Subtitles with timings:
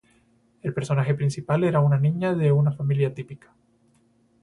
[0.63, 3.53] El personaje principal era una niña de una familia típica.